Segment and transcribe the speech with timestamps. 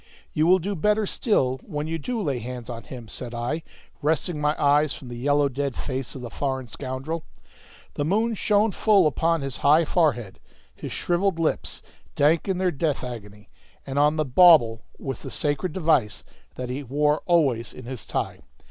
[0.33, 3.61] "You will do better still when you do lay hands on him," said I,
[4.01, 7.23] wresting my eyes from the yellow dead face of the foreign scoundrel.
[7.93, 10.39] The moon shone full upon his high forehead,
[10.73, 11.83] his shrivelled lips,
[12.15, 13.49] dank in their death agony,
[13.85, 16.23] and on the bauble with the sacred device
[16.55, 18.39] that he wore always in his tie.